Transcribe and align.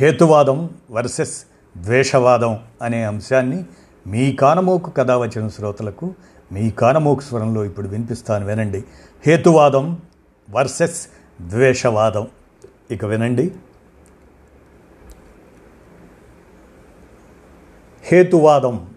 హేతువాదం 0.00 0.70
versus 0.90 1.44
ద్వేషవాదం 1.76 2.60
అనే 2.82 3.04
అంశాన్ని 3.04 3.64
మీ 4.06 4.32
కానమోకు 4.32 4.90
కథ 4.90 5.10
వచ్చిన 5.10 5.48
శ్రోతలకు 5.48 6.14
మీ 6.52 6.70
కానమోకు 6.70 7.20
స్వరంలో 7.20 7.64
ఇప్పుడు 7.64 7.88
వినిపిస్తాను 7.88 8.46
వినండి. 8.46 8.84
హేతువాదం 9.26 10.02
వర్సెస్ 10.50 11.08
ద్వేషవాదం. 11.40 12.28
ఇక 12.90 13.04
వినండి. 13.04 13.54
హేతువాదం 18.02 18.90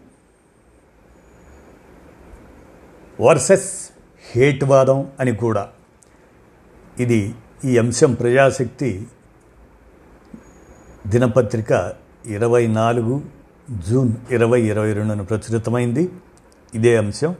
వర్సెస్ 3.21 3.89
హేతువాదం 4.33 5.11
అని 5.19 5.35
కూడా. 5.35 5.69
ఇది 6.99 7.35
ఈ 7.65 7.77
అంశం 7.77 8.13
ప్రజాశక్తి 8.13 9.07
దినపత్రిక 11.09 11.93
ఇరవై 12.25 12.67
నాలుగు 12.67 13.21
జూన్ 13.87 14.11
ఇరవై 14.31 14.61
ఇరవై 14.61 14.93
రెండున 14.93 15.21
ప్రచురితమైంది. 15.21 16.09
ఇదే 16.75 16.97
అంశం. 16.97 17.35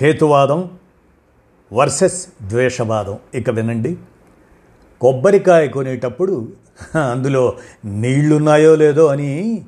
హేతువాదం 0.00 0.70
వర్సెస్ 1.72 2.26
ద్వేషవాదం. 2.42 3.18
ఇక 3.34 3.50
వినండి. 3.50 3.96
కొబ్బరికాయ 5.00 5.68
కొనేటప్పుడు 5.68 6.52
అందులో 7.10 7.56
నీళ్ళున్నాయో 7.84 8.74
లేదో 8.74 9.06
అని 9.06 9.64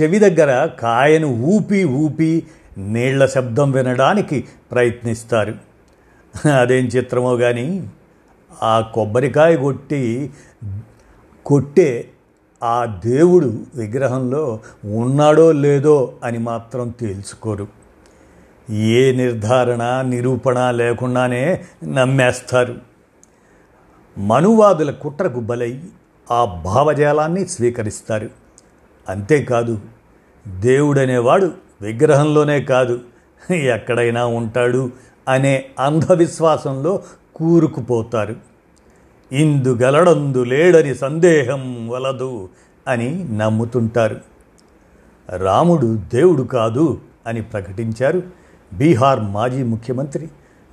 చెవి 0.00 0.18
దగ్గర 0.18 0.66
కాయను 0.66 1.28
ఊపి 1.28 1.84
ఊపి 1.84 2.46
నీళ్ళ 2.78 3.26
శబ్దం 3.26 3.70
వినడానికి 3.70 4.44
ప్రయత్నిస్తారు. 4.72 5.54
అదేం 6.48 6.84
చిత్రమో 6.86 7.36
కానీ 7.36 7.90
ఆ 8.62 8.80
కొబ్బరికాయ 8.80 9.56
కొట్టి 9.56 10.30
కొట్టే 11.46 12.10
ఆ 12.62 13.00
దేవుడు 13.04 13.58
విగ్రహంలో 13.74 14.58
ఉన్నాడో 14.84 15.52
లేదో 15.52 16.12
అని 16.24 16.38
మాత్రం 16.38 16.88
తేల్చుకోరు. 16.88 17.66
ఏ 18.70 19.12
నిర్ధారణ 19.12 20.04
నిరూపణ 20.08 20.70
లేకుండానే 20.70 21.64
నమ్మేస్తారు. 21.84 22.74
మనువాదుల 24.18 24.90
కుట్రకు 24.90 25.40
బలై 25.40 25.80
ఆ 26.30 26.44
భావజాలాన్ని 26.44 27.48
స్వీకరిస్తారు. 27.48 28.30
అంతేకాదు 29.08 29.78
దేవుడనేవాడు 30.60 31.50
విగ్రహంలోనే 31.80 32.60
కాదు 32.60 33.00
ఎక్కడైనా 33.50 34.24
ఉంటాడు 34.24 34.90
అనే 35.28 35.64
అంధవిశ్వాసంలో 35.80 37.02
కూరుకుపోతారు. 37.34 38.47
ఇందు 39.32 39.74
గలడందు 39.74 40.44
లేడని 40.44 40.94
సందేహం 40.94 41.88
వలదు 41.88 42.48
అని 42.88 43.36
నమ్ముతుంటారు. 43.38 44.16
రాముడు 45.36 45.98
దేవుడు 46.14 46.42
కాదు 46.42 47.00
అని 47.26 47.42
ప్రకటించారు 47.42 48.22
బీహార్ 48.72 49.20
మాజీ 49.20 49.62
ముఖ్యమంత్రి 49.62 50.28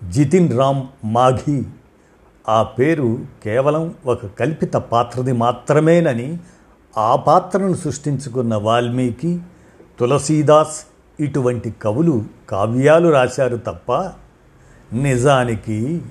జితిన్ 0.09 0.57
రామ్ 0.57 0.83
మాఘీ. 1.05 1.63
ఆ 2.49 2.63
పేరు 2.63 3.19
కేవలం 3.43 3.93
ఒక 4.05 4.25
కల్పిత 4.25 4.73
పాత్రది 4.73 5.31
మాత్రమేనని 5.31 6.37
ఆ 6.97 7.15
పాత్రను 7.15 7.73
సృష్టించుకున్న 7.73 8.55
వాల్మీకి 8.55 9.39
తులసీదాస్ 9.99 10.85
ఇటువంటి 11.19 11.73
కవులు 11.81 12.23
కావ్యాలు 12.49 13.09
రాశారు 13.09 13.57
తప్ప 13.57 14.11
నిజానికి 14.93 16.01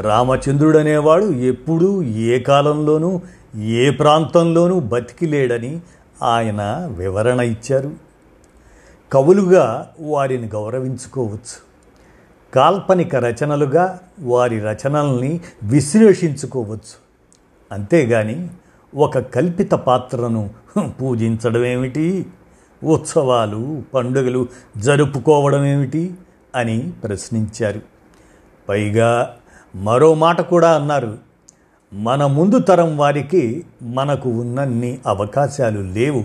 రామచంద్రుడు 0.00 0.78
అనేవాడు 0.78 1.24
ఎప్పుడూ 1.24 2.02
ఏ 2.02 2.38
కాలంలోనూ 2.38 3.20
ఏ 3.56 3.90
ప్రాంతంలోనూ 3.90 4.80
బతికిలేడని 4.80 5.80
ఆయన 6.22 6.92
వివరణ 6.96 7.40
ఇచ్చారు. 7.40 7.92
కవులుగా 9.12 9.90
వారిని 10.00 10.48
గౌరవించుకోవచ్చు. 10.48 11.68
కాల్పనిక 12.54 13.16
రచనలుగా 13.16 14.00
వారి 14.20 14.60
రచనల్ని 14.60 15.40
విశ్లేషించుకోవచ్చు. 15.62 17.08
అంతేగాని 17.72 18.48
ఒక 18.96 19.18
కల్పిత 19.18 19.70
పాత్రను 19.70 20.50
పూజించడం 20.86 21.64
ఏమిటి 21.64 22.26
ఉత్సవాలు 22.84 23.82
పండుగలు 23.94 24.48
జరుపుకోవడం 24.78 25.64
ఏమిటి 25.64 26.14
అని 26.56 26.92
ప్రశ్నించారు. 27.04 27.80
పైగా 28.68 29.36
మరో 29.76 30.14
మాట 30.14 30.40
కూడా 30.40 30.74
అన్నారు. 30.74 31.18
మన 31.92 32.26
ముందు 32.26 32.58
తరం 32.58 32.96
వారికి 32.96 33.64
మనకు 33.82 34.28
ఉన్నన్ని 34.30 34.98
అవకాశాలు 35.06 35.80
లేవు. 35.80 36.24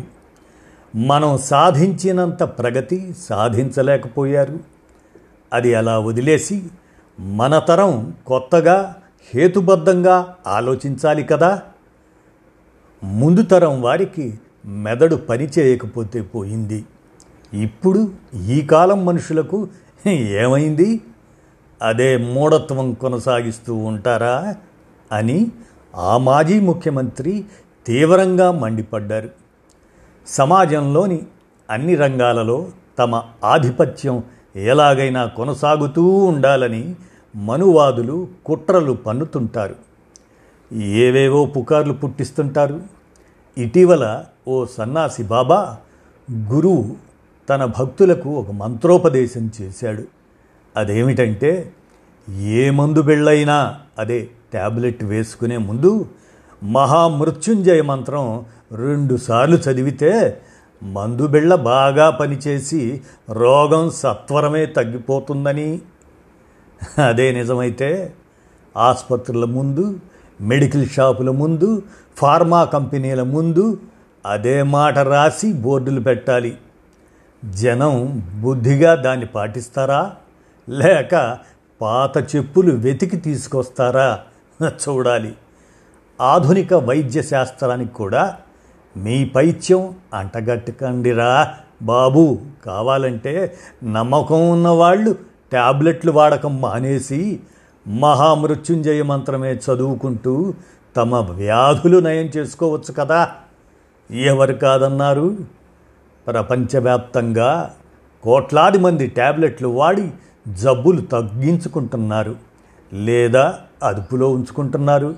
మనం 0.95 1.37
సాధించినంత 1.37 2.43
ప్రగతి 2.43 3.15
సాధించలేకపోయారు. 3.19 4.59
అది 5.53 5.73
అలా 5.73 5.99
వదిలేసి 5.99 6.63
మన 7.19 7.59
తరం 7.59 8.13
కొత్తగా 8.27 8.95
హేతుబద్ధంగా 9.33 10.35
ఆలోచించాలి 10.47 11.23
కదా. 11.23 11.61
ముందు 13.03 13.41
తరం 13.41 13.81
వారికి 13.81 14.39
మెదడు 14.65 15.15
పని 15.15 15.49
చేయకపోతే 15.59 16.21
పోయింది. 16.21 16.85
ఇప్పుడు 17.53 18.13
ఈ 18.45 18.61
కాలం 18.61 19.05
మనుషులకు 19.05 19.67
ఏమైంది? 20.07 21.01
అదే 21.83 22.17
మూఢత్వం 22.17 22.93
కొనసాగిస్తూ 22.93 23.75
ఉంటారా 23.75 24.55
అని 25.11 25.51
ఆ 25.95 26.17
మాజీ 26.17 26.59
ముఖ్యమంత్రి 26.59 27.45
తీవ్రంగా 27.87 28.51
మండిపడ్డారు. 28.51 29.29
సమాజంలోని 30.27 31.21
అన్ని 31.69 31.95
రంగాలలో 31.95 32.67
తమ 32.99 33.23
ఆధిపత్యం 33.43 34.23
ఎలాగైనా 34.55 35.25
కొనసాగుతూ 35.25 36.03
ఉండాలని 36.03 36.95
మనువాదులు 37.35 38.27
కుట్రలు 38.45 38.93
పన్నుతుంటారు. 38.93 39.75
ఏవేవో 40.73 41.45
పుకార్లు 41.45 41.93
పుట్టిస్తుంటారు. 41.93 42.81
ఇటీవల 43.57 44.23
ఓ 44.47 44.65
సన్నాసి 44.65 45.23
బాబా 45.23 45.77
గురువు 46.31 46.95
తన 47.49 47.65
భక్తులకు 47.65 48.29
ఒక 48.29 48.51
మంత్రోపదేశం 48.51 49.51
చేశాడు. 49.61 50.22
అదేమిటంటే 50.77 51.71
ఏ 52.39 52.69
మందు 52.69 53.01
బిళ్ళైనా 53.01 53.79
అదే 53.99 54.29
ట్యాబ్లెట్ 54.51 55.03
వేసుకునే 55.03 55.57
ముందు 55.57 56.05
మహామృత్యుంజయ 56.63 57.81
మంత్రం 57.81 58.45
రెండుసార్లు 58.75 59.55
చదివితే 59.55 60.41
మందు 60.83 61.27
బిళ్ళ 61.27 61.55
బాగా 61.55 62.09
పనిచేసి 62.09 63.01
రోగం 63.29 63.89
సత్వరమే 63.89 64.65
తగ్గిపోతుందని. 64.65 65.81
అదే 67.07 67.31
నిజమైతే 67.31 68.13
ఆసుపత్రుల 68.77 69.45
ముందు 69.45 69.99
మెడికల్ 70.41 70.87
షాపుల 70.87 71.29
ముందు 71.29 71.81
ఫార్మా 72.17 72.63
కంపెనీల 72.63 73.23
ముందు 73.23 73.81
అదే 74.25 74.63
మాట 74.63 74.97
రాసి 74.97 75.53
బోర్డులు 75.53 75.99
పెట్టాలి. 75.99 76.57
జనం 77.45 78.23
బుద్ధిగా 78.41 78.95
దాన్ని 78.95 79.25
పాటిస్తారా? 79.25 80.15
లేక 80.69 81.37
పాత 81.81 82.35
చెప్పులు 82.35 82.75
వెతికి 82.75 83.17
తీసుకొస్తారా? 83.17 84.19
చూడాలి. 84.63 85.35
ఆధునిక 86.21 86.73
వైద్య 86.73 87.21
శాస్త్రానికి 87.21 87.93
కూడా 87.93 88.37
మీ 88.97 89.25
పైత్యం 89.25 89.95
అంటగట్టకండిరా 90.13 91.53
బాబు. 91.81 92.41
కావాలంటే 92.65 93.57
నమ్మకం 93.83 94.49
ఉన్నవాళ్ళు 94.49 95.13
ట్యాబ్లెట్లు 95.51 96.11
వాడకం 96.11 96.61
మానేసి 96.61 97.39
మహామృత్యుంజయ 97.87 99.03
మంత్రమే 99.03 99.53
చదువుకుంటూ 99.53 100.53
తమ 100.97 101.15
వ్యాధులు 101.15 101.99
నయం 101.99 102.25
చేసుకోవచ్చు 102.25 102.93
కదా. 102.93 103.31
ఎవరు 104.11 104.53
కాదన్నారు? 104.53 105.37
ప్రపంచవ్యాప్తంగా 106.27 107.73
కోట్లాది 108.23 108.77
మంది 108.77 109.07
ట్యాబ్లెట్లు 109.07 109.67
వాడి 109.67 110.11
జబ్బులు 110.47 111.01
తగ్గించుకుంటున్నారు 111.01 112.35
లేదా 112.93 113.59
అదుపులో 113.83 114.31
ఉంచుకుంటున్నారు. 114.31 115.15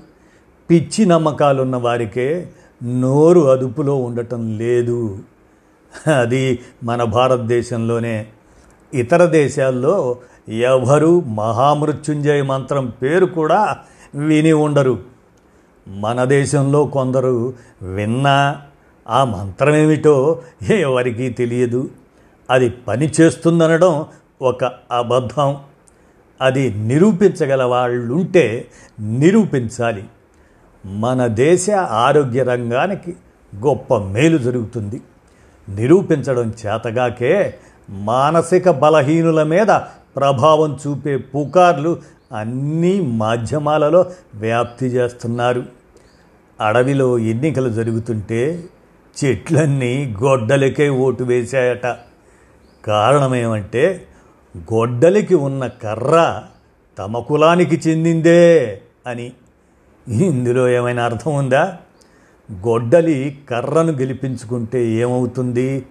పిచ్చి 0.70 1.06
నమ్మకాలున్న 1.06 1.76
వారికే 1.76 2.48
నోరు 2.84 3.40
అదుపులో 3.40 3.96
ఉండటం 3.96 4.58
లేదు. 4.58 5.18
అది 6.20 6.58
మన 6.84 7.04
భారతదేశంలోనే. 7.04 8.26
ఇతర 8.94 9.24
దేశాల్లో 9.24 10.16
ఎవరు 10.48 11.20
మహామృత్యుంజయ 11.20 12.42
మంత్రం 12.42 12.92
పేరు 13.02 13.26
కూడా 13.26 13.76
విని 14.14 14.52
ఉండరు. 14.52 14.98
మన 15.88 16.24
దేశంలో 16.24 16.86
కొందరు 16.86 17.54
విన్నా 17.82 18.62
ఆ 19.08 19.24
మంత్రం 19.24 19.74
ఏమిటో 19.74 20.42
ఎవరికీ 20.70 21.30
తెలియదు. 21.30 21.90
అది 22.50 22.70
పని 22.70 23.12
చేస్తుందనడం 23.20 24.06
ఒక 24.42 24.64
అబద్ధం. 24.92 25.56
అది 26.40 26.74
నిరూపించగల 26.74 27.62
వాళ్ళుంటే 27.62 28.66
నిరూపించాలి. 29.00 30.04
మన 30.86 31.26
దేశ 31.26 31.70
ఆరోగ్య 31.70 32.42
రంగానికి 32.42 33.16
గొప్ప 33.56 33.96
మేలు 33.96 34.38
జరుగుతుంది. 34.38 35.00
నిరూపించడం 35.68 36.50
చేతగాకే 36.50 37.54
మానసిక 37.90 38.70
బలహీనుల 38.70 39.42
మీద 39.42 39.66
ప్రభావం 40.16 40.78
చూపే 40.86 41.16
పుకార్లు 41.16 41.98
అన్ని 42.36 43.00
మాధ్యమాలలో 43.00 44.06
వ్యాప్తి 44.34 44.86
చేస్తున్నారు. 44.86 45.62
అడవిలో 46.60 47.18
ఎన్నికలు 47.18 47.68
జరుగుతుంటే 47.68 48.64
చెట్లన్నీ 49.24 50.16
గొడ్డలకే 50.22 50.88
ఓటు 50.88 51.24
వేశాయట. 51.24 51.96
కారణమేమంటే 52.84 54.05
గొడ్డలికి 54.56 55.34
ఉన్న 55.34 55.66
కర్ర 55.66 56.42
తమ 56.98 57.18
కులానికి 57.18 57.90
చెందిందే 57.90 58.80
అని. 59.06 59.32
ఇందులో 60.08 60.68
ఏమైనా 60.68 61.04
అర్థం 61.04 61.34
ఉందా? 61.34 61.78
గొడ్డలి 62.52 63.38
కర్రను 63.50 63.92
గెలిపించుకుంటే 63.92 64.86
ఏమవుతుంది? 64.86 65.86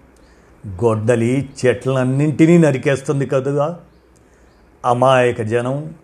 గొడ్డలి 0.84 1.48
చెట్లన్నింటినీ 1.66 2.58
నరికేస్తుంది 2.58 3.26
కదుగా 3.26 3.80
అమాయక 4.84 5.42
జనం 5.42 5.94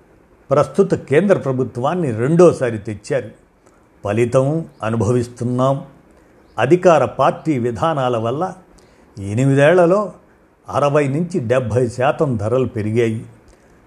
ప్రస్తుత 0.51 0.95
కేంద్ర 0.95 1.39
ప్రభుత్వాన్ని 1.39 2.11
రెండోసారి 2.11 2.79
తెచ్చారు. 2.79 3.31
ఫలితం 4.05 4.67
అనుభవిస్తున్నాం. 4.83 5.85
అధికార 6.59 7.05
పార్టీ 7.05 7.59
విధానాల 7.59 8.17
వల్ల 8.17 8.55
ఎనిమిదేళ్ళలో 9.19 10.13
అరవై 10.69 11.09
నుంచి 11.09 11.41
డెబ్భై 11.41 11.89
శాతం 11.89 12.37
ధరలు 12.37 12.67
పెరిగాయి. 12.67 13.25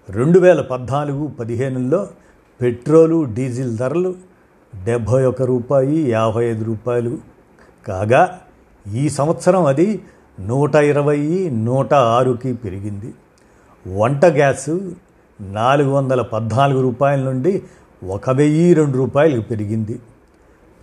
రెండు 0.09 0.39
వేల 0.39 0.61
పద్నాలుగు 0.61 1.27
పదిహేనులో 1.27 2.07
పెట్రోలు 2.61 3.27
డీజిల్ 3.33 3.77
ధరలు 3.77 4.15
డెబ్భై 4.83 5.25
ఒక 5.25 5.41
రూపాయి 5.41 6.09
యాభై 6.09 6.45
ఐదు 6.45 6.63
రూపాయలు. 6.63 7.17
కాగా 7.87 8.41
ఈ 8.93 9.09
సంవత్సరం 9.09 9.65
అది 9.65 10.01
నూట 10.39 10.75
ఇరవై 10.75 11.49
నూట 11.53 11.93
ఆరుకి 11.93 12.53
పెరిగింది. 12.53 13.13
వంట 13.99 14.25
గ్యాసు 14.25 14.91
నాలుగు 15.41 15.91
వందల 15.91 16.21
పద్నాలుగు 16.21 16.81
రూపాయల 16.81 17.19
నుండి 17.19 17.63
ఒక 18.07 18.29
వెయ్యి 18.29 18.73
రెండు 18.73 18.97
రూపాయలకు 18.97 19.41
పెరిగింది. 19.41 19.99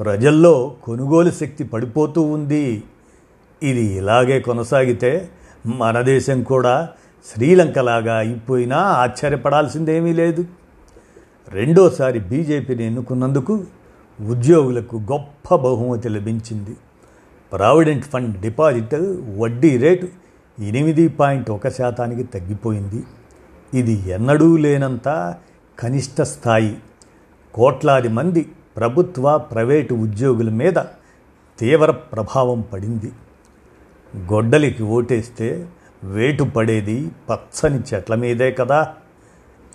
ప్రజల్లో 0.00 0.74
కొనుగోలు 0.82 1.30
శక్తి 1.30 1.64
పడిపోతూ 1.64 2.22
ఉంది. 2.22 2.82
ఇది 3.62 3.84
ఇలాగే 3.84 4.40
కొనసాగితే 4.40 5.28
మన 5.66 6.00
దేశం 6.00 6.42
కూడా 6.42 6.88
శ్రీలంకలాగా 7.34 8.16
అయిపోయినా 8.16 8.76
ఆశ్చర్యపడాల్సిందేమీ 8.76 10.12
లేదు. 10.12 10.44
రెండోసారి 11.48 12.18
బీజేపీని 12.18 12.86
ఎన్నుకున్నందుకు 12.86 13.64
ఉద్యోగులకు 14.28 14.96
గొప్ప 14.96 15.54
బహుమతి 15.54 16.08
లభించింది. 16.08 16.76
ప్రావిడెంట్ 17.52 18.04
ఫండ్ 18.04 18.40
డిపాజిట్ 18.40 18.94
వడ్డీ 19.38 19.76
రేటు 19.76 20.08
ఎనిమిది 20.62 21.08
పాయింట్ 21.08 21.50
ఒక 21.50 21.68
శాతానికి 21.68 22.22
తగ్గిపోయింది. 22.22 23.04
ఇది 23.78 24.10
ఎన్నడూ 24.10 24.56
లేనంత 24.56 25.34
కనిష్ట 25.78 26.22
స్థాయి. 26.22 26.78
కోట్లాది 27.54 28.08
మంది 28.08 28.52
ప్రభుత్వ 28.76 29.38
ప్రైవేటు 29.38 29.94
ఉద్యోగుల 29.94 30.50
మీద 30.50 30.74
తీవ్ర 31.58 31.90
ప్రభావం 31.90 32.60
పడింది. 32.60 33.12
గొడ్డలికి 34.16 34.82
ఓటేస్తే 34.82 35.68
వేటు 36.04 36.44
పడేది 36.44 37.10
పచ్చని 37.30 37.82
చెట్ల 37.94 38.14
మీదే 38.14 38.52
కదా. 38.52 38.94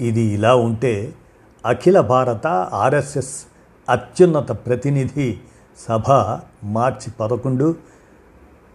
ఇది 0.01 0.21
ఇలా 0.21 0.55
ఉంటే 0.55 1.13
అఖిల 1.65 2.01
భారత 2.01 2.47
ఆర్ఎస్ఎస్ 2.73 3.45
అత్యున్నత 3.89 4.51
ప్రతినిధి 4.51 5.37
సభ 5.87 6.11
మార్చి 6.63 7.11
పదకొండు 7.19 7.75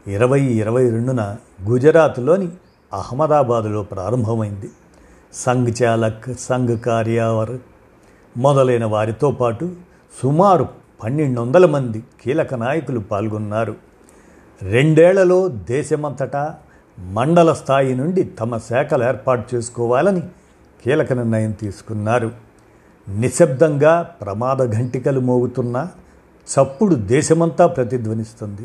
ఇరవై 0.07 0.41
ఇరవై 0.41 0.91
రెండున 0.91 1.37
గుజరాత్లోని 1.69 2.49
అహ్మదాబాదులో 2.93 3.83
ప్రారంభమైంది. 3.83 4.71
సంఘ్ 5.33 5.83
చాలక్ 5.83 6.39
సంఘ్ 6.39 6.79
కార్యావర్ 6.79 7.59
మొదలైన 8.37 8.85
వారితో 8.85 9.31
పాటు 9.31 9.73
సుమారు 10.23 10.69
పన్నెండు 11.05 11.41
వందల 11.41 11.67
మంది 11.67 12.03
కీలక 12.21 12.55
నాయకులు 12.55 13.01
పాల్గొన్నారు. 13.01 13.92
రెండేళ్ళలో 14.71 15.49
దేశమంతటా 15.49 16.55
మండల 16.99 17.53
స్థాయి 17.53 17.95
నుండి 17.95 18.23
తమ 18.23 18.57
శాఖలు 18.57 19.05
ఏర్పాటు 19.05 19.55
చేసుకోవాలని 19.55 20.21
కీలక 20.85 21.13
నిర్ణయం 21.13 21.51
తీసుకున్నారు. 21.51 22.31
నిశ్శబ్దంగా 23.09 24.03
ప్రమాద 24.03 24.73
ఘంటికలు 24.73 25.21
మోగుతున్న 25.21 25.89
చప్పుడు 26.49 26.95
దేశమంతా 26.95 27.67
ప్రతిధ్వనిస్తుంది. 27.67 28.63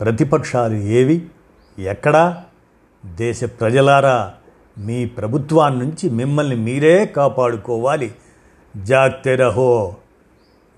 ప్రతిపక్షాలు 0.00 0.74
ఏవి? 0.74 1.26
ఎక్కడా? 1.78 2.44
దేశ 3.06 3.44
ప్రజలారా 3.44 4.32
మీ 4.78 5.06
ప్రభుత్వాన్నించి 5.06 6.10
మిమ్మల్ని 6.10 6.56
మీరే 6.56 7.06
కాపాడుకోవాలి. 7.06 8.14
జాగ్తెరహో 8.84 9.94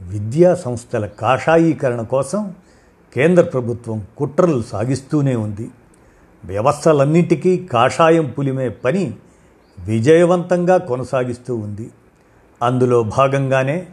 విద్యా 0.02 0.54
సంస్థల 0.54 1.06
కాషాయీకరణ 1.06 2.02
కోసం 2.02 2.54
కేంద్ర 3.16 3.42
ప్రభుత్వం 3.42 4.06
కుట్రలు 4.16 4.62
సాగిస్తూనే 4.62 5.36
ఉంది. 5.36 5.70
వ్యవస్థలన్నింటికీ 6.44 7.56
కాషాయం 7.58 8.34
పులిమే 8.38 8.68
పని 8.68 9.14
విజయవంతంగా 9.78 10.76
కొనసాగిస్తూ 10.76 11.56
ఉంది. 11.56 11.90
అందులో 12.62 13.02
భాగంగానే 13.02 13.86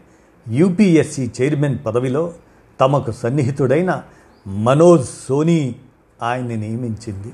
యూపీఎస్సీ 0.48 1.32
చైర్మన్ 1.42 1.78
పదవిలో 1.86 2.34
తమకు 2.82 3.12
సన్నిహితుడైన 3.12 4.04
మనోజ్ 4.48 5.10
సోనీ 5.30 5.76
ఆయన్ని 6.24 6.58
నియమించింది. 6.58 7.34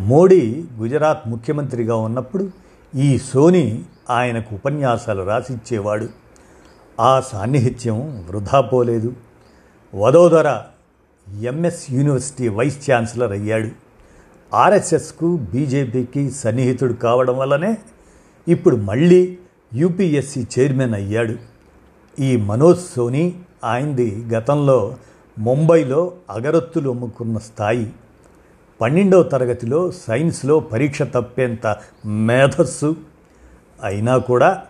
మోడీ 0.00 0.64
గుజరాత్ 0.76 1.28
ముఖ్యమంత్రిగా 1.28 1.96
ఉన్నప్పుడు 1.96 2.50
ఈ 2.96 3.18
సోనీ 3.18 3.84
ఆయనకు 4.10 4.54
ఉపన్యాసాలు 4.54 5.22
రాసిచ్చేవాడు. 5.22 6.08
ఆ 7.00 7.20
సాన్నిహిత్యం 7.20 8.26
వృధా 8.30 8.60
పోలేదు. 8.60 9.12
Vadodara 9.94 10.62
MS 11.38 11.92
university 11.92 12.48
vice 12.48 12.90
chancellor 12.90 13.32
అయ్యాడు. 13.32 13.68
ఆర్ఎస్ఎస్కు 14.54 15.36
బీజేపీకి 15.36 16.30
సన్నిహితుడు 16.30 16.92
కావడం 16.92 17.38
వల్లనే 17.38 17.76
ఇప్పుడు 18.48 18.76
మళ్ళీ 18.76 19.38
యూపీఎస్సీ 19.74 20.46
చైర్మన్ 20.58 20.94
అయ్యాడు. 20.94 21.36
ఈ 22.20 22.36
మనోజ్ 22.36 22.80
సోనీ 22.96 23.34
ఆయనది 23.64 24.24
గతంలో 24.34 24.96
ముంబైలో 25.38 26.12
అగరొత్తులు 26.30 26.90
అమ్ముకున్న 26.90 27.38
స్థాయి. 27.38 27.92
పన్నెండవ 28.80 29.22
తరగతిలో 29.22 29.90
సైన్స్లో 29.90 30.60
పరీక్ష 30.60 31.02
తప్పేంత 31.02 31.76
మేధస్సు. 32.06 32.96
అయినా 33.82 34.18
కూడా 34.18 34.62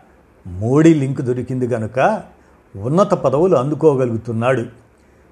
మోడీ 0.46 0.94
లింక్ 0.94 1.20
దొరికింది 1.20 1.68
కనుక 1.68 2.22
ఉన్నత 2.76 3.14
పదవులు 3.14 3.56
అందుకోగలుగుతున్నాడు. 3.56 4.66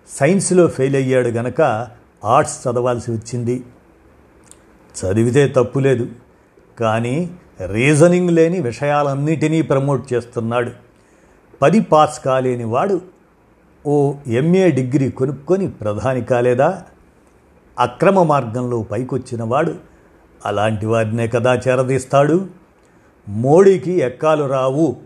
సైన్స్లో 0.09 0.67
ఫెయిల్ 0.67 0.97
అయ్యాడు 0.97 1.29
గనక 1.29 1.89
ఆర్ట్స్ 2.25 2.69
చదవాల్సి 2.69 3.13
వచ్చింది. 3.13 3.65
చదివితే 4.97 5.49
తప్పులేదు 5.49 6.09
కానీ 6.81 7.31
రీజనింగ్ 7.67 8.31
లేని 8.31 8.61
విషయాలన్నిటినీ 8.61 9.63
ప్రమోట్ 9.63 10.13
చేస్తున్నాడు. 10.13 10.71
పది 11.63 11.81
పాస్ 11.81 12.25
కాలేని 12.25 12.65
వాడు 12.65 13.01
ఓ 13.87 14.15
ఎంఏ 14.27 14.71
డిగ్రీ 14.71 15.11
కొనుక్కొని 15.11 15.71
ప్రధాని 15.71 16.25
కాలేదా? 16.25 16.83
అక్రమ 17.79 18.23
మార్గంలో 18.23 18.83
పైకొచ్చిన 18.83 19.43
వాడు 19.43 19.75
అలాంటి 20.47 20.87
వారినే 20.87 21.29
కదా 21.29 21.55
చేరదీస్తాడు? 21.55 22.47
మోడీకి 23.29 23.93
ఎక్కాలు 23.93 24.45
రావు 24.45 24.97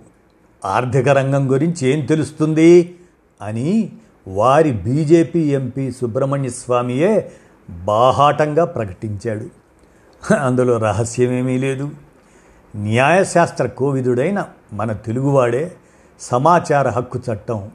ఆర్థిక 0.65 1.09
రంగం 1.09 1.53
గురించి 1.53 1.89
ఏం 1.89 2.07
తెలుస్తుంది? 2.07 2.99
అని 3.43 3.93
వారి 4.29 4.73
బీజేపీ 4.73 5.41
ఎంపీ 5.41 5.93
సుబ్రహ్మణ్య 5.93 6.51
స్వామియే 6.51 7.33
బాహాటంగా 7.71 8.65
ప్రకటించాడు. 8.65 9.47
అందులో 10.35 10.77
రహస్యమేమీ 10.77 11.59
లేదు. 11.59 11.91
న్యాయశాస్త్ర 12.77 13.67
కోవిదుడైన 13.67 14.47
మన 14.73 14.93
తెలుగువాడే 14.93 15.77
సమాచార 16.21 16.89
హక్కు 16.89 17.21
చట్టం 17.33 17.71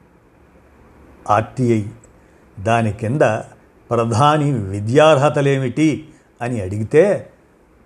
ఆర్టీఐ. 1.29 1.83
దాని 2.63 2.93
కింద 2.93 3.21
ప్రధాని 3.89 4.53
విద్యార్హతలేమిటి 4.53 6.09
అని 6.41 6.61
అడిగితే 6.61 7.29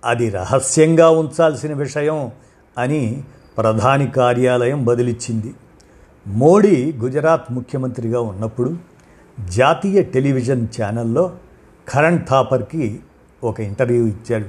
అది 0.04 0.30
రహస్యంగా 0.30 1.10
ఉంచాల్సిన 1.10 1.72
విషయం 1.72 2.30
అని 2.78 3.24
ప్రధాని 3.58 4.06
కార్యాలయం 4.06 4.84
బదిలిచ్చింది. 4.84 5.54
మోడీ 6.26 6.92
గుజరాత్ 6.92 7.52
ముఖ్యమంత్రిగా 7.52 8.20
ఉన్నప్పుడు 8.20 8.76
జాతీయ 9.48 10.02
టెలివిజన్ 10.02 10.66
ఛానల్లో 10.80 11.32
కరణ్ 11.88 12.26
థాపర్కి 12.28 13.00
ఒక 13.44 13.60
ఇంటర్వ్యూ 13.60 14.06
ఇచ్చాడు. 14.06 14.44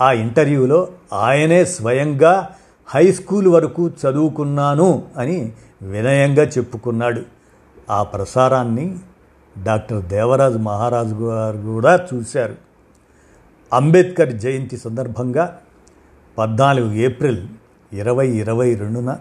ఆ 0.00 0.12
ఇంటర్వ్యూలో 0.12 0.88
ఆయనే 1.12 1.64
స్వయంగా 1.64 2.48
హై 2.86 3.12
స్కూల్ 3.12 3.48
వరకు 3.48 3.88
చదువుకున్నాను 3.88 5.04
అని 5.16 5.52
వినయంగా 5.82 6.42
చెప్పుకున్నాడు. 6.42 7.22
ఆ 7.90 8.02
ప్రసారాన్ని 8.02 8.98
డాక్టర్ 9.62 10.04
దేవరాజు 10.04 10.58
మహారాజు 10.58 11.14
గారు 11.14 11.58
కూడా 11.58 12.06
చూశారు. 12.14 12.54
అంబేద్కర్ 13.72 14.32
జయంతి 14.32 14.76
సందర్భంగా 14.76 15.58
పద్నాలుగు 16.38 16.92
ఏప్రిల్ 16.92 17.48
ఇరవై 17.92 18.28
ఇరవై 18.28 18.74
రెండున 18.74 19.16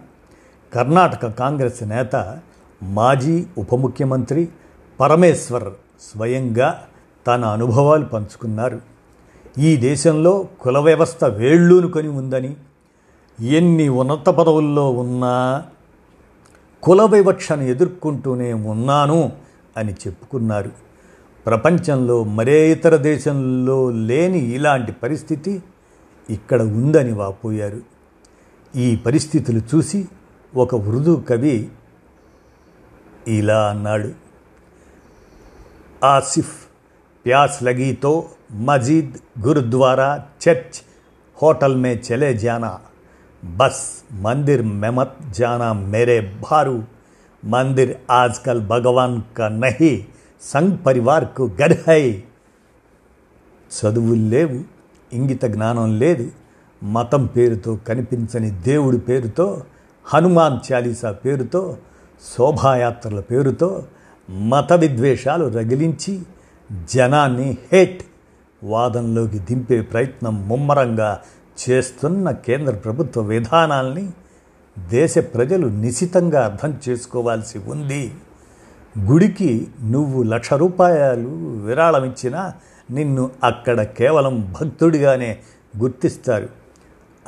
కర్ణాటక 0.73 1.25
కాంగ్రెస్ 1.25 1.83
నేత 1.83 2.39
మాజీ 2.83 3.45
ఉప 3.57 3.75
ముఖ్యమంత్రి 3.75 4.47
పరమేశ్వర్ 4.99 5.69
స్వయంగా 6.01 6.81
తన 7.27 7.45
అనుభవాలు 7.45 8.05
పంచుకున్నారు. 8.05 8.79
ఈ 9.59 9.77
దేశంలో 9.77 10.47
కుల 10.61 10.77
వ్యవస్థ 10.77 11.25
వేళ్ళూనుకొని 11.25 12.07
ఉందని 12.07 12.55
ఎన్ని 13.39 13.89
ఉన్నత 13.89 14.29
పదవుల్లో 14.29 14.91
ఉన్నా 14.91 15.63
కుల 16.83 17.01
వివక్షను 17.05 17.61
ఎదుర్కొంటూనే 17.61 18.53
ఉన్నాను 18.53 19.31
అని 19.77 19.93
చెప్పుకున్నారు. 19.93 20.71
ప్రపంచంలో 21.45 22.23
మరే 22.23 22.71
ఇతర 22.71 22.95
దేశంలో 22.95 23.89
లేని 23.89 24.39
ఇలాంటి 24.39 24.91
పరిస్థితి 24.91 25.61
ఇక్కడ 26.29 26.61
ఉందని 26.61 27.11
వాపోయారు. 27.11 27.81
ఈ 28.75 28.95
పరిస్థితులు 28.95 29.61
చూసి 29.75 30.07
ఒక 30.55 30.75
వృదు 30.75 31.23
కవి 31.29 31.69
ఇలా 33.27 33.69
అన్నాడు. 33.69 34.11
ఆసిఫ్ 36.03 36.53
ప్యాస్ 37.25 37.63
లగీతో 37.63 38.25
మజీద్ 38.51 39.17
గురుద్వారా 39.47 40.23
చర్చ్ 40.47 40.77
హోటల్ 41.43 41.75
మే 41.75 42.01
చలే 42.07 42.33
జానా 42.33 42.79
బస్ 43.45 44.03
మందిర్ 44.11 44.61
మెమత్ 44.61 45.31
జానా 45.31 45.73
మేరే 45.73 46.33
భారు 46.49 46.83
మందిర్ 47.45 47.97
ఆజ్కల్ 48.11 48.67
భగవాన్ 48.67 49.21
కా 49.37 49.47
నహి 49.47 50.05
సంఘ్ 50.41 50.85
పరివార్కు 50.85 51.51
గర్హై 51.61 52.23
చదువులు 53.71 54.29
లేవు 54.29 54.63
ఇంగిత 55.13 55.45
జ్ఞానం 55.45 55.99
లేదు 55.99 56.31
మతం 56.83 57.25
పేరుతో 57.25 57.75
కనిపించని 57.75 58.51
దేవుడి 58.51 58.97
పేరుతో 58.97 59.63
హనుమాన్ 60.13 60.59
చాలీసా 60.71 61.11
పేరుతో 61.11 61.77
శోభాయాత్రల 62.37 63.19
పేరుతో 63.19 63.83
మత 64.29 64.73
విద్వేషాలు 64.73 65.45
రగిలించి 65.45 66.21
జనాన్ని 66.93 67.57
హేట్ 67.71 68.01
వాదంలోకి 68.63 69.39
దింపే 69.39 69.81
ప్రయత్నం 69.81 70.47
ముమ్మరంగా 70.47 71.19
చేస్తున్న 71.59 72.31
కేంద్ర 72.31 72.73
ప్రభుత్వ 72.73 73.21
విధానాల్ని 73.21 74.09
దేశ 74.89 75.17
ప్రజలు 75.17 75.67
నిశితంగా 75.67 76.45
అర్థం 76.45 76.77
చేసుకోవాల్సి 76.89 77.59
ఉంది. 77.59 78.11
గుడికి 78.99 79.67
నువ్వు 79.83 80.23
లక్ష 80.23 80.53
రూపాయలు 80.53 81.29
విరాళం 81.65 82.05
ఇచ్చినా 82.05 82.53
నిన్ను 82.91 83.31
అక్కడ 83.43 83.81
కేవలం 83.81 84.55
భక్తుడిగానే 84.61 85.37
గుర్తిస్తారు. 85.77 86.58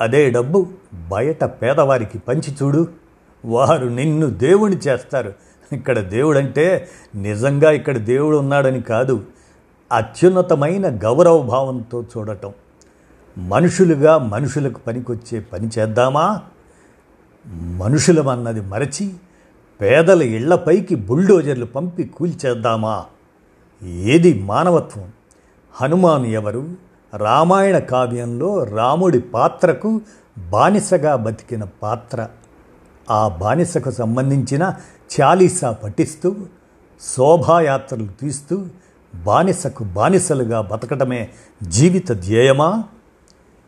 అదే 0.02 0.30
డబ్బు 0.30 0.66
బయట 1.08 1.44
పేదవారికి 1.44 2.18
పంచి 2.18 2.54
చూడు. 2.62 2.88
వారు 3.44 3.86
నిన్ను 3.86 4.26
దేవుని 4.26 4.76
చేస్తారు. 4.76 5.32
ఇక్కడ 5.72 5.98
దేవుడంటే 5.98 6.88
నిజంగా 7.14 7.70
ఇక్కడ 7.70 7.96
దేవుడు 7.96 8.36
ఉన్నాడని 8.36 8.82
కాదు. 8.82 9.24
అత్యున్నతమైన 9.92 10.88
గౌరవ 11.04 11.42
భావంతో 11.42 12.02
చూడటం. 12.02 12.52
మనుషులుగా 13.38 14.18
మనుషులకు 14.18 14.78
పనికొచ్చే 14.78 15.40
పని 15.40 15.70
చేద్దామా? 15.78 16.42
మనుషులమన్నది 17.56 18.60
మరచి 18.60 19.12
పేదల 19.80 20.22
ఇళ్ళపైకి 20.22 20.94
బుల్డోజర్లు 20.94 21.66
పంపి 21.66 22.04
కూల్చేద్దామా? 22.04 23.04
ఏది 23.82 24.42
మానవత్వం? 24.42 25.12
హనుమాన్ 25.72 26.26
ఎవరు? 26.26 26.91
రామాయణ 27.14 27.78
కావ్యంలో 27.78 28.64
రాముడి 28.64 29.18
పాత్రకు 29.18 30.00
బానిసగా 30.38 31.16
బతికిన 31.16 31.64
పాత్ర. 31.82 32.28
ఆ 33.10 33.28
బానిసకు 33.28 33.90
సంబంధించిన 33.90 34.74
చాలీసా 35.20 35.70
పఠిస్తూ 35.72 36.36
శోభాయాత్రలు 37.00 38.08
తీస్తూ 38.20 38.66
బానిసకు 39.14 39.84
బానిసలుగా 39.84 40.60
బతకటమే 40.60 41.28
జీవిత 41.62 42.12
ధ్యేయమా? 42.12 42.84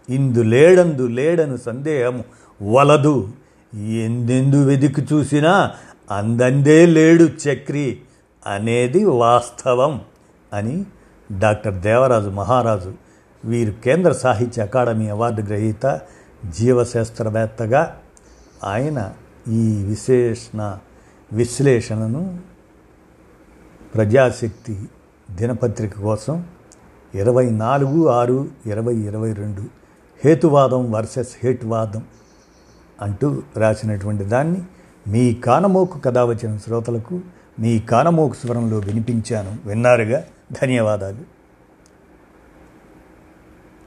ఇందు 0.09 0.41
లేడందు 0.41 1.07
లేడను 1.07 1.57
సందేహం 1.57 2.25
వలదు. 2.63 3.29
ఎందెందు 3.75 4.65
వెదికి 4.65 5.07
చూసినా 5.13 5.73
అందందే 6.11 6.87
లేడు 6.87 7.25
చక్రి 7.25 8.01
అనేది 8.47 9.05
వాస్తవం 9.05 10.01
అని 10.53 10.85
డాక్టర్ 11.39 11.75
దేవరాజు 11.75 12.29
మహారాజు 12.31 12.93
వీరు 13.45 13.73
కేంద్ర 13.73 14.13
సాహిత్య 14.13 14.63
అకాడమీ 14.63 15.09
అవార్డు 15.09 15.43
గ్రహీత 15.43 16.01
జీవశాస్త్రవేత్తగా 16.59 18.01
ఆయన 18.65 19.13
ఈ 19.49 19.85
విశేషణ 19.85 20.79
విశ్లేషణను 21.33 22.39
ప్రజాశక్తి 23.95 24.89
దినపత్రిక 25.31 25.99
కోసం 25.99 26.45
ఇరవై 27.15 27.51
నాలుగు 27.51 28.09
ఆరు 28.09 28.49
ఇరవై 28.67 28.95
ఇరవై 28.95 29.33
రెండు 29.33 29.63
హేతువాదం 30.25 30.93
వర్సెస్ 30.93 31.29
హేటువాదం 31.45 32.03
అంటూ 33.03 33.43
రాసినటువంటి 33.57 34.25
దాన్ని 34.25 34.63
మీ 35.09 35.35
కానమోకు 35.35 35.99
కథ 35.99 36.19
వచ్చిన 36.19 36.57
శ్రోతలకు 36.57 37.21
మీ 37.61 37.79
కానమోకు 37.79 38.35
స్వరంలో 38.35 38.79
వినిపించాను. 38.79 39.69
విన్నారుగా? 39.69 40.25
ధన్యవాదాలు. 40.63 41.34